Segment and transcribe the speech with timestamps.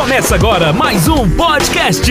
[0.00, 2.10] Começa agora mais um podcast.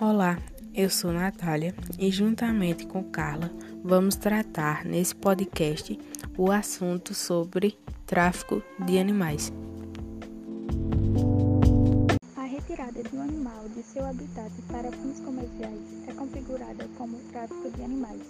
[0.00, 0.38] Olá,
[0.74, 3.50] eu sou Natália e juntamente com Carla
[3.84, 5.98] vamos tratar nesse podcast
[6.38, 9.52] o assunto sobre tráfico de animais.
[12.38, 17.70] A retirada de um animal de seu habitat para fins comerciais é configurada como tráfico
[17.70, 18.22] de animais.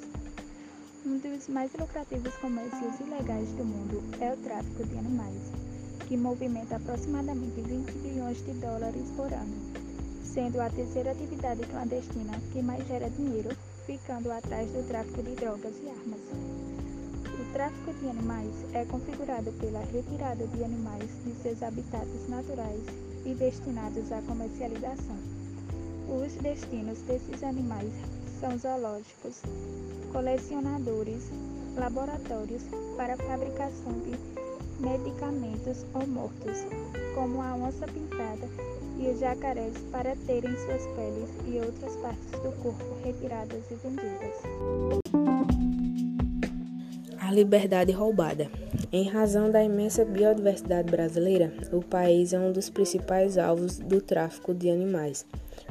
[1.07, 5.53] Um dos mais lucrativos comércios ilegais do mundo é o tráfico de animais,
[6.07, 9.57] que movimenta aproximadamente 20 bilhões de dólares por ano,
[10.23, 13.51] sendo a terceira atividade clandestina que mais gera dinheiro,
[13.87, 16.21] ficando atrás do tráfico de drogas e armas.
[17.41, 22.83] O tráfico de animais é configurado pela retirada de animais de seus habitats naturais
[23.25, 25.17] e destinados à comercialização.
[26.09, 27.93] Os destinos desses animais
[28.41, 29.43] são zoológicos,
[30.13, 31.31] colecionadores,
[31.77, 32.63] laboratórios
[32.97, 34.36] para fabricação de
[34.81, 36.65] medicamentos ou mortos,
[37.15, 38.49] como a onça pintada
[38.99, 44.35] e os jacarés para terem suas peles e outras partes do corpo retiradas e vendidas.
[47.21, 48.51] A liberdade roubada.
[48.93, 54.55] Em razão da imensa biodiversidade brasileira, o país é um dos principais alvos do tráfico
[54.55, 55.27] de animais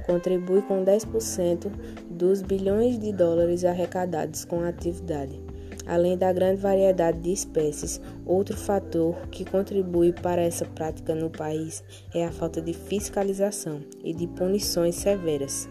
[0.06, 1.72] contribui com 10%
[2.10, 5.45] dos bilhões de dólares arrecadados com a atividade.
[5.86, 11.84] Além da grande variedade de espécies, outro fator que contribui para essa prática no país
[12.14, 15.70] é a falta de fiscalização e de punições severas.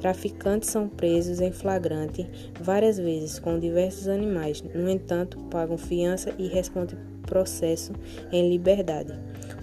[0.00, 2.26] Traficantes são presos em flagrante
[2.60, 7.92] várias vezes com diversos animais, no entanto, pagam fiança e respondem processo
[8.32, 9.12] em liberdade.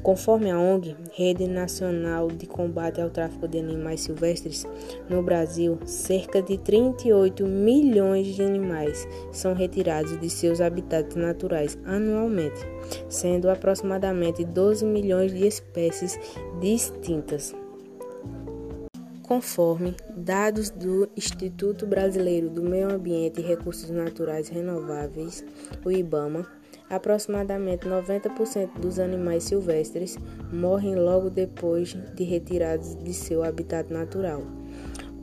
[0.04, 4.68] Conforme a ONG, Rede Nacional de Combate ao Tráfico de Animais Silvestres,
[5.10, 12.60] no Brasil, cerca de 38 milhões de animais são retirados de seus habitats naturais anualmente,
[13.08, 16.20] sendo aproximadamente 12 milhões de espécies
[16.60, 17.56] distintas.
[19.24, 25.46] Conforme dados do Instituto Brasileiro do Meio Ambiente e Recursos Naturais Renováveis,
[25.86, 26.46] o IBAMA,
[26.90, 30.18] Aproximadamente 90% dos animais silvestres
[30.52, 34.42] morrem logo depois de retirados de seu habitat natural.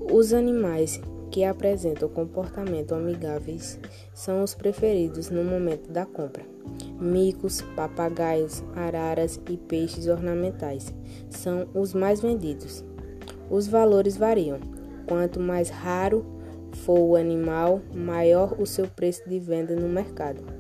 [0.01, 1.01] Os animais
[1.31, 3.79] que apresentam comportamento amigáveis
[4.13, 6.45] são os preferidos no momento da compra.
[7.01, 10.93] Micos, papagaios, araras e peixes ornamentais
[11.29, 12.85] são os mais vendidos.
[13.49, 14.59] Os valores variam.
[15.07, 16.25] Quanto mais raro
[16.73, 20.60] for o animal, maior o seu preço de venda no mercado.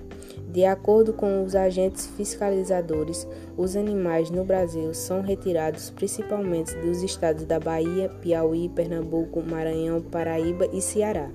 [0.53, 7.44] De acordo com os agentes fiscalizadores, os animais no Brasil são retirados principalmente dos estados
[7.44, 11.31] da Bahia, Piauí, Pernambuco, Maranhão, Paraíba e Ceará.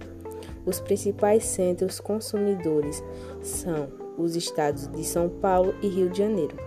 [0.66, 3.02] Os principais centros consumidores
[3.42, 3.88] são
[4.18, 6.58] os estados de São Paulo e Rio de Janeiro.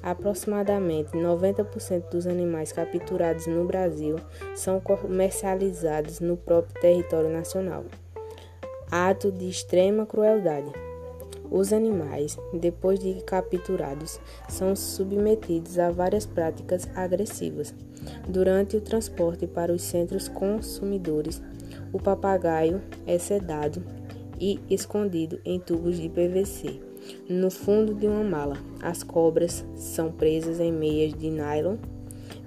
[0.00, 4.14] Aproximadamente 90% dos animais capturados no Brasil
[4.54, 7.84] são comercializados no próprio território nacional.
[8.88, 10.85] Ato de extrema crueldade.
[11.50, 17.74] Os animais, depois de capturados, são submetidos a várias práticas agressivas.
[18.28, 21.42] Durante o transporte para os centros consumidores,
[21.92, 23.82] o papagaio é sedado
[24.40, 26.80] e escondido em tubos de PVC
[27.28, 28.56] no fundo de uma mala.
[28.82, 31.76] As cobras são presas em meias de nylon.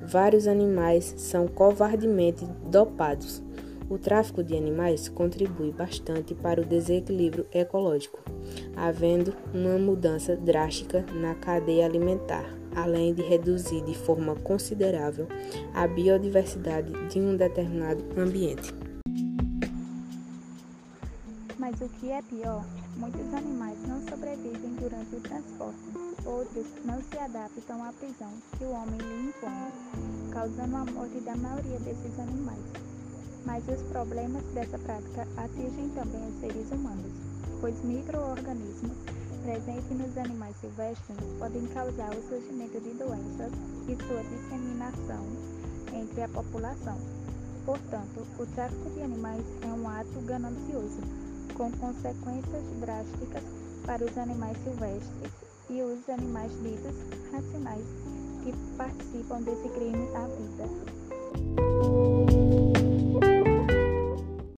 [0.01, 3.41] Vários animais são covardemente dopados
[3.89, 8.19] o tráfico de animais contribui bastante para o desequilíbrio ecológico,
[8.75, 12.45] havendo uma mudança drástica na cadeia alimentar,
[12.75, 15.27] além de reduzir de forma considerável
[15.73, 18.73] a biodiversidade de um determinado ambiente.
[21.57, 25.79] Mas o que é pior, muitos animais não sobrevivem durante o transporte.
[26.25, 31.35] Outros não se adaptam à prisão que o homem lhe impõe, causando a morte da
[31.35, 32.88] maioria desses animais.
[33.45, 37.11] Mas os problemas dessa prática atingem também os seres humanos,
[37.61, 38.97] pois microorganismos
[39.43, 43.51] presentes nos animais silvestres podem causar o surgimento de doenças
[43.87, 45.25] e sua disseminação
[45.93, 46.97] entre a população.
[47.65, 51.01] Portanto, o tráfico de animais é um ato ganancioso,
[51.55, 53.43] com consequências drásticas
[53.85, 55.31] para os animais silvestres
[55.69, 56.95] e os animais ditos
[57.31, 57.85] racionais
[58.43, 61.08] que participam desse crime à vida.